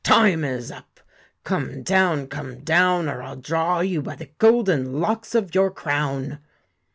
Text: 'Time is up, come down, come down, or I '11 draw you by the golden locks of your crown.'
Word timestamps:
'Time 0.03 0.43
is 0.43 0.71
up, 0.71 0.99
come 1.43 1.83
down, 1.83 2.25
come 2.25 2.57
down, 2.61 3.07
or 3.07 3.21
I 3.21 3.33
'11 3.37 3.41
draw 3.43 3.79
you 3.81 4.01
by 4.01 4.15
the 4.15 4.31
golden 4.39 4.99
locks 4.99 5.35
of 5.35 5.53
your 5.53 5.69
crown.' 5.69 6.39